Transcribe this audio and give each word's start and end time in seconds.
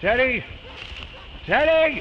Steady! 0.00 0.42
Steady! 1.42 2.00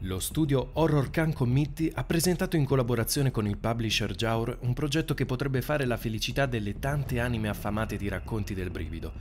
Lo 0.00 0.18
studio 0.18 0.70
Horror 0.72 1.08
Can 1.10 1.32
Committee 1.32 1.92
ha 1.94 2.02
presentato 2.02 2.56
in 2.56 2.64
collaborazione 2.64 3.30
con 3.30 3.46
il 3.46 3.56
publisher 3.58 4.12
Jaur 4.16 4.58
un 4.62 4.74
progetto 4.74 5.14
che 5.14 5.24
potrebbe 5.24 5.62
fare 5.62 5.84
la 5.84 5.96
felicità 5.96 6.46
delle 6.46 6.80
tante 6.80 7.20
anime 7.20 7.48
affamate 7.48 7.96
di 7.96 8.08
racconti 8.08 8.54
del 8.54 8.70
brivido. 8.70 9.12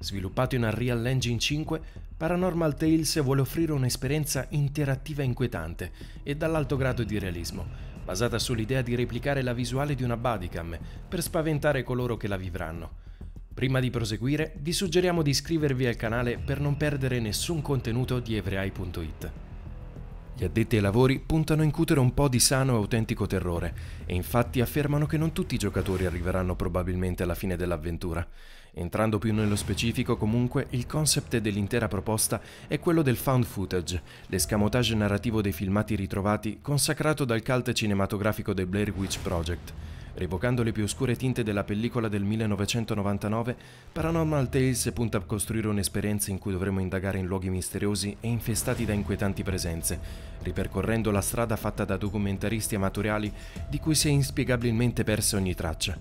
Sviluppato 0.00 0.56
in 0.56 0.64
Unreal 0.64 1.06
Engine 1.06 1.38
5, 1.38 1.80
Paranormal 2.18 2.76
Tales 2.76 3.22
vuole 3.22 3.40
offrire 3.40 3.72
un'esperienza 3.72 4.44
interattiva 4.50 5.22
inquietante 5.22 5.90
e 6.22 6.36
dall'alto 6.36 6.76
grado 6.76 7.02
di 7.02 7.18
realismo, 7.18 7.64
basata 8.04 8.38
sull'idea 8.38 8.82
di 8.82 8.94
replicare 8.94 9.40
la 9.40 9.54
visuale 9.54 9.94
di 9.94 10.02
una 10.02 10.18
bodycam 10.18 10.78
per 11.08 11.22
spaventare 11.22 11.82
coloro 11.82 12.18
che 12.18 12.28
la 12.28 12.36
vivranno. 12.36 13.04
Prima 13.56 13.80
di 13.80 13.88
proseguire, 13.88 14.52
vi 14.58 14.74
suggeriamo 14.74 15.22
di 15.22 15.30
iscrivervi 15.30 15.86
al 15.86 15.96
canale 15.96 16.36
per 16.36 16.60
non 16.60 16.76
perdere 16.76 17.20
nessun 17.20 17.62
contenuto 17.62 18.20
di 18.20 18.36
everai.it. 18.36 19.30
Gli 20.36 20.44
addetti 20.44 20.76
ai 20.76 20.82
lavori 20.82 21.18
puntano 21.24 21.62
a 21.62 21.64
incutere 21.64 21.98
un 21.98 22.12
po' 22.12 22.28
di 22.28 22.38
sano 22.38 22.74
e 22.74 22.76
autentico 22.76 23.26
terrore 23.26 23.74
e 24.04 24.14
infatti 24.14 24.60
affermano 24.60 25.06
che 25.06 25.16
non 25.16 25.32
tutti 25.32 25.54
i 25.54 25.58
giocatori 25.58 26.04
arriveranno 26.04 26.54
probabilmente 26.54 27.22
alla 27.22 27.34
fine 27.34 27.56
dell'avventura. 27.56 28.28
Entrando 28.74 29.18
più 29.18 29.32
nello 29.32 29.56
specifico, 29.56 30.18
comunque, 30.18 30.66
il 30.72 30.84
concept 30.84 31.38
dell'intera 31.38 31.88
proposta 31.88 32.42
è 32.68 32.78
quello 32.78 33.00
del 33.00 33.16
found 33.16 33.44
footage, 33.44 34.02
l'escamotage 34.26 34.94
narrativo 34.94 35.40
dei 35.40 35.52
filmati 35.52 35.94
ritrovati 35.94 36.58
consacrato 36.60 37.24
dal 37.24 37.42
cult 37.42 37.72
cinematografico 37.72 38.52
del 38.52 38.66
Blair 38.66 38.92
Witch 38.94 39.18
Project. 39.22 39.72
Revocando 40.16 40.62
le 40.62 40.72
più 40.72 40.84
oscure 40.84 41.14
tinte 41.14 41.42
della 41.42 41.62
pellicola 41.62 42.08
del 42.08 42.22
1999, 42.22 43.54
Paranormal 43.92 44.48
Tales 44.48 44.90
punta 44.94 45.18
a 45.18 45.20
costruire 45.20 45.68
un'esperienza 45.68 46.30
in 46.30 46.38
cui 46.38 46.52
dovremo 46.52 46.80
indagare 46.80 47.18
in 47.18 47.26
luoghi 47.26 47.50
misteriosi 47.50 48.16
e 48.20 48.28
infestati 48.28 48.86
da 48.86 48.94
inquietanti 48.94 49.42
presenze, 49.42 50.00
ripercorrendo 50.40 51.10
la 51.10 51.20
strada 51.20 51.56
fatta 51.56 51.84
da 51.84 51.98
documentaristi 51.98 52.76
amatoriali 52.76 53.30
di 53.68 53.78
cui 53.78 53.94
si 53.94 54.08
è 54.08 54.10
inspiegabilmente 54.10 55.04
persa 55.04 55.36
ogni 55.36 55.54
traccia. 55.54 55.98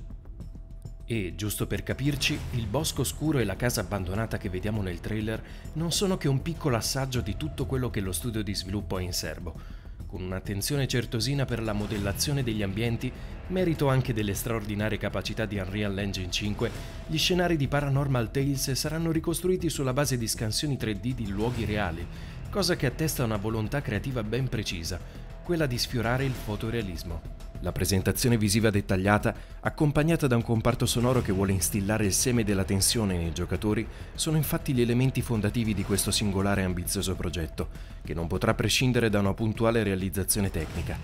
E, 1.04 1.34
giusto 1.36 1.68
per 1.68 1.84
capirci, 1.84 2.40
il 2.52 2.68
bosco 2.68 3.04
scuro 3.04 3.40
e 3.40 3.44
la 3.44 3.58
casa 3.58 3.82
abbandonata 3.82 4.38
che 4.38 4.48
vediamo 4.48 4.82
nel 4.82 5.02
trailer 5.02 5.44
non 5.74 5.92
sono 5.92 6.16
che 6.16 6.30
un 6.30 6.42
piccolo 6.42 6.78
assaggio 6.78 7.20
di 7.20 7.36
tutto 7.36 7.66
quello 7.66 7.90
che 7.90 8.00
lo 8.00 8.14
studio 8.14 8.42
di 8.42 8.56
sviluppo 8.56 8.96
ha 8.96 9.02
in 9.02 9.12
serbo 9.12 9.84
con 10.16 10.24
un'attenzione 10.24 10.88
certosina 10.88 11.44
per 11.44 11.62
la 11.62 11.74
modellazione 11.74 12.42
degli 12.42 12.64
ambienti, 12.64 13.12
merito 13.48 13.90
anche 13.90 14.14
delle 14.14 14.34
straordinarie 14.34 14.98
capacità 14.98 15.46
di 15.46 15.58
Unreal 15.58 16.00
Engine 16.00 16.32
5, 16.32 16.72
gli 17.08 17.18
scenari 17.18 17.58
di 17.58 17.68
Paranormal 17.68 18.32
Tales 18.32 18.72
saranno 18.72 19.12
ricostruiti 19.12 19.70
sulla 19.70 19.92
base 19.92 20.18
di 20.18 20.26
scansioni 20.26 20.78
3D 20.80 21.14
di 21.14 21.28
luoghi 21.28 21.66
reali, 21.66 22.08
cosa 22.50 22.78
che 22.78 22.86
attesta 22.86 23.26
una 23.26 23.36
volontà 23.36 23.82
creativa 23.82 24.24
ben 24.24 24.48
precisa, 24.48 25.02
quella 25.44 25.66
di 25.66 25.78
sfiorare 25.78 26.24
il 26.24 26.32
fotorealismo. 26.32 27.45
La 27.66 27.72
presentazione 27.72 28.38
visiva 28.38 28.70
dettagliata, 28.70 29.34
accompagnata 29.62 30.28
da 30.28 30.36
un 30.36 30.44
comparto 30.44 30.86
sonoro 30.86 31.24
che 31.24 31.32
vuole 31.32 31.52
instillare 31.52 32.06
il 32.06 32.14
seme 32.14 32.44
della 32.44 32.64
tensione 32.64 33.18
nei 33.18 33.34
giocatori, 33.34 33.88
sono 34.14 34.38
infatti 34.38 34.72
gli 34.72 34.82
elementi 34.82 35.24
fondativi 35.24 35.74
di 35.74 35.84
questo 35.84 36.12
singolare 36.12 36.62
e 36.62 36.66
ambizioso 36.66 37.16
progetto, 37.16 37.70
che 38.04 38.14
non 38.14 38.28
potrà 38.28 38.54
prescindere 38.54 39.10
da 39.10 39.18
una 39.18 39.34
puntuale 39.34 39.82
realizzazione 39.82 40.52
tecnica. 40.52 40.96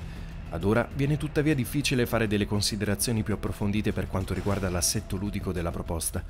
Ad 0.51 0.63
ora 0.63 0.87
viene 0.93 1.17
tuttavia 1.17 1.55
difficile 1.55 2.05
fare 2.05 2.27
delle 2.27 2.45
considerazioni 2.45 3.23
più 3.23 3.33
approfondite 3.33 3.91
per 3.91 4.07
quanto 4.07 4.35
riguarda 4.35 4.69
l'assetto 4.69 5.15
ludico 5.15 5.51
della 5.51 5.71
proposta. 5.71 6.23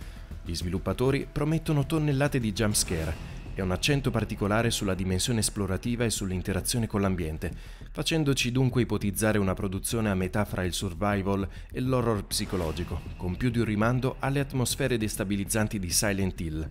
Gli 0.46 0.56
sviluppatori 0.56 1.28
promettono 1.30 1.86
tonnellate 1.86 2.40
di 2.40 2.54
jumpscare 2.54 3.41
e 3.62 3.64
un 3.64 3.72
accento 3.72 4.12
particolare 4.12 4.72
sulla 4.72 4.96
dimensione 4.96 5.40
esplorativa 5.40 6.04
e 6.04 6.10
sull'interazione 6.10 6.88
con 6.88 7.02
l'ambiente, 7.02 7.52
facendoci 7.92 8.52
dunque 8.52 8.82
ipotizzare 8.82 9.38
una 9.38 9.54
produzione 9.54 10.10
a 10.10 10.16
metà 10.16 10.44
fra 10.46 10.64
il 10.64 10.74
survival 10.74 11.48
e 11.72 11.80
l'horror 11.80 12.26
psicologico, 12.26 13.02
con 13.18 13.38
più 13.38 13.50
di 13.50 13.60
un 13.60 13.66
rimando 13.66 14.16
alle 14.20 14.40
atmosfere 14.40 14.98
destabilizzanti 14.98 15.80
di 15.80 15.90
Silent 15.90 16.40
Hill. 16.42 16.70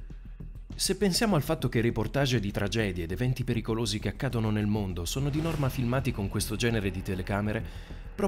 Se 0.75 0.97
pensiamo 0.97 1.37
al 1.37 1.43
fatto 1.43 1.69
che 1.69 1.81
reportage 1.81 2.41
di 2.41 2.51
tragedie 2.51 3.05
ed 3.05 3.13
eventi 3.13 3.45
pericolosi 3.45 3.99
che 3.99 4.09
accadono 4.09 4.51
nel 4.51 4.67
mondo 4.67 5.05
sono 5.05 5.29
di 5.29 5.41
norma 5.41 5.69
filmati 5.69 6.11
con 6.11 6.29
questo 6.29 6.57
genere 6.57 6.91
di 6.91 7.03
telecamere, 7.03 7.65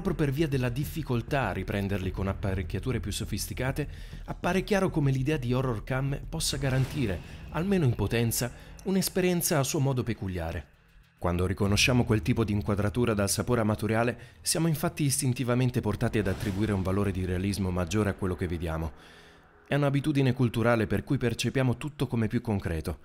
proprio 0.01 0.15
per 0.15 0.31
via 0.31 0.47
della 0.47 0.69
difficoltà 0.69 1.47
a 1.47 1.53
riprenderli 1.53 2.11
con 2.11 2.27
apparecchiature 2.27 2.99
più 2.99 3.11
sofisticate, 3.11 3.87
appare 4.25 4.63
chiaro 4.63 4.89
come 4.89 5.11
l'idea 5.11 5.37
di 5.37 5.53
horror 5.53 5.83
cam 5.83 6.19
possa 6.27 6.57
garantire, 6.57 7.19
almeno 7.51 7.85
in 7.85 7.95
potenza, 7.95 8.51
un'esperienza 8.83 9.59
a 9.59 9.63
suo 9.63 9.79
modo 9.79 10.03
peculiare. 10.03 10.65
Quando 11.17 11.45
riconosciamo 11.45 12.03
quel 12.03 12.21
tipo 12.21 12.43
di 12.43 12.51
inquadratura 12.51 13.13
dal 13.13 13.29
sapore 13.29 13.61
amatoriale, 13.61 14.17
siamo 14.41 14.67
infatti 14.67 15.03
istintivamente 15.03 15.79
portati 15.79 16.17
ad 16.17 16.27
attribuire 16.27 16.73
un 16.73 16.81
valore 16.81 17.11
di 17.11 17.23
realismo 17.23 17.71
maggiore 17.71 18.09
a 18.09 18.13
quello 18.13 18.35
che 18.35 18.47
vediamo 18.47 18.91
è 19.73 19.75
un'abitudine 19.75 20.33
culturale 20.33 20.85
per 20.85 21.03
cui 21.03 21.17
percepiamo 21.17 21.77
tutto 21.77 22.05
come 22.05 22.27
più 22.27 22.41
concreto. 22.41 22.99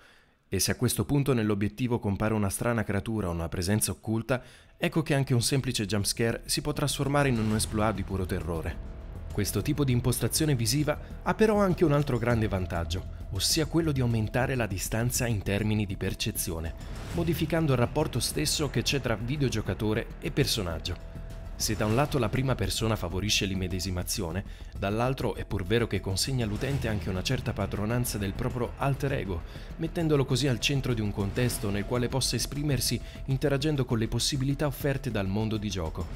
E 0.50 0.60
se 0.60 0.70
a 0.70 0.76
questo 0.76 1.04
punto 1.04 1.34
nell'obiettivo 1.34 1.98
compare 1.98 2.32
una 2.32 2.48
strana 2.48 2.82
creatura 2.82 3.28
o 3.28 3.32
una 3.32 3.50
presenza 3.50 3.90
occulta, 3.90 4.42
ecco 4.78 5.02
che 5.02 5.14
anche 5.14 5.34
un 5.34 5.42
semplice 5.42 5.84
jumpscare 5.84 6.40
si 6.46 6.62
può 6.62 6.72
trasformare 6.72 7.28
in 7.28 7.38
un 7.38 7.54
exploit 7.54 7.94
di 7.94 8.02
puro 8.02 8.24
terrore. 8.24 8.96
Questo 9.30 9.60
tipo 9.60 9.84
di 9.84 9.92
impostazione 9.92 10.56
visiva 10.56 10.98
ha 11.22 11.34
però 11.34 11.58
anche 11.58 11.84
un 11.84 11.92
altro 11.92 12.16
grande 12.16 12.48
vantaggio, 12.48 13.26
ossia 13.32 13.66
quello 13.66 13.92
di 13.92 14.00
aumentare 14.00 14.54
la 14.54 14.66
distanza 14.66 15.26
in 15.26 15.42
termini 15.42 15.84
di 15.84 15.96
percezione, 15.96 16.74
modificando 17.12 17.72
il 17.72 17.78
rapporto 17.78 18.18
stesso 18.18 18.70
che 18.70 18.80
c'è 18.80 19.00
tra 19.02 19.16
videogiocatore 19.16 20.14
e 20.18 20.30
personaggio. 20.30 21.17
Se 21.58 21.74
da 21.74 21.86
un 21.86 21.96
lato 21.96 22.20
la 22.20 22.28
prima 22.28 22.54
persona 22.54 22.94
favorisce 22.94 23.44
l'immedesimazione, 23.44 24.44
dall'altro 24.78 25.34
è 25.34 25.44
pur 25.44 25.64
vero 25.64 25.88
che 25.88 26.00
consegna 26.00 26.44
all'utente 26.44 26.86
anche 26.86 27.10
una 27.10 27.24
certa 27.24 27.52
padronanza 27.52 28.16
del 28.16 28.32
proprio 28.32 28.74
alter 28.76 29.14
ego, 29.14 29.42
mettendolo 29.78 30.24
così 30.24 30.46
al 30.46 30.60
centro 30.60 30.94
di 30.94 31.00
un 31.00 31.10
contesto 31.10 31.68
nel 31.70 31.84
quale 31.84 32.08
possa 32.08 32.36
esprimersi 32.36 32.98
interagendo 33.24 33.84
con 33.84 33.98
le 33.98 34.06
possibilità 34.06 34.66
offerte 34.66 35.10
dal 35.10 35.26
mondo 35.26 35.56
di 35.56 35.68
gioco. 35.68 36.06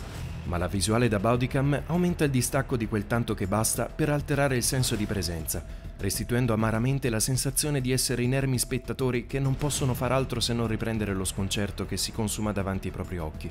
Ma 0.45 0.59
la 0.59 0.69
visuale 0.69 1.09
da 1.09 1.19
bodycam 1.19 1.83
aumenta 1.87 2.23
il 2.23 2.31
distacco 2.31 2.77
di 2.77 2.87
quel 2.87 3.09
tanto 3.09 3.35
che 3.35 3.49
basta 3.49 3.87
per 3.87 4.11
alterare 4.11 4.55
il 4.55 4.63
senso 4.63 4.95
di 4.95 5.07
presenza, 5.07 5.65
restituendo 5.99 6.53
amaramente 6.53 7.11
la 7.11 7.21
sensazione 7.21 7.81
di 7.81 7.91
essere 7.91 8.23
inermi 8.23 8.61
spettatori 8.61 9.27
che 9.27 9.41
non 9.41 9.57
possono 9.57 9.93
far 9.93 10.13
altro 10.13 10.39
se 10.39 10.53
non 10.53 10.69
riprendere 10.69 11.13
lo 11.13 11.25
sconcerto 11.25 11.85
che 11.85 11.97
si 11.97 12.13
consuma 12.13 12.53
davanti 12.53 12.87
ai 12.87 12.93
propri 12.93 13.19
occhi 13.19 13.51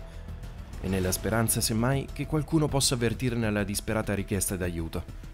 e 0.81 0.87
nella 0.87 1.11
speranza 1.11 1.61
semmai 1.61 2.07
che 2.11 2.25
qualcuno 2.25 2.67
possa 2.67 2.95
avvertirne 2.95 3.49
la 3.49 3.63
disperata 3.63 4.13
richiesta 4.13 4.55
d'aiuto. 4.55 5.29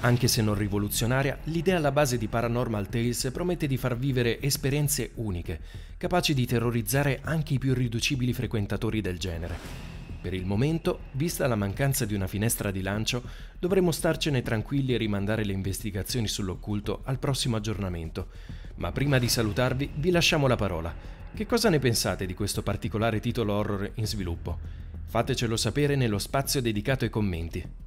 Anche 0.00 0.26
se 0.26 0.42
non 0.42 0.56
rivoluzionaria, 0.56 1.38
l'idea 1.44 1.76
alla 1.76 1.92
base 1.92 2.18
di 2.18 2.26
Paranormal 2.26 2.88
Tales 2.88 3.30
promette 3.32 3.68
di 3.68 3.76
far 3.76 3.96
vivere 3.96 4.40
esperienze 4.40 5.12
uniche, 5.14 5.60
capaci 5.96 6.34
di 6.34 6.44
terrorizzare 6.44 7.20
anche 7.22 7.54
i 7.54 7.58
più 7.58 7.70
irriducibili 7.70 8.32
frequentatori 8.32 9.00
del 9.00 9.18
genere. 9.18 10.00
Per 10.20 10.34
il 10.34 10.44
momento, 10.44 11.00
vista 11.12 11.46
la 11.46 11.56
mancanza 11.56 12.04
di 12.04 12.14
una 12.14 12.26
finestra 12.26 12.70
di 12.70 12.82
lancio, 12.82 13.22
dovremo 13.58 13.92
starcene 13.92 14.42
tranquilli 14.42 14.94
e 14.94 14.96
rimandare 14.96 15.44
le 15.44 15.52
investigazioni 15.52 16.26
sull'occulto 16.26 17.02
al 17.04 17.18
prossimo 17.18 17.56
aggiornamento. 17.56 18.28
Ma 18.76 18.90
prima 18.90 19.18
di 19.18 19.28
salutarvi, 19.28 19.90
vi 19.96 20.10
lasciamo 20.10 20.48
la 20.48 20.56
parola. 20.56 20.92
Che 21.34 21.46
cosa 21.46 21.70
ne 21.70 21.78
pensate 21.78 22.26
di 22.26 22.34
questo 22.34 22.62
particolare 22.62 23.20
titolo 23.20 23.52
horror 23.54 23.90
in 23.94 24.06
sviluppo? 24.06 24.81
Fatecelo 25.06 25.56
sapere 25.56 25.96
nello 25.96 26.18
spazio 26.18 26.60
dedicato 26.60 27.04
ai 27.04 27.10
commenti. 27.10 27.81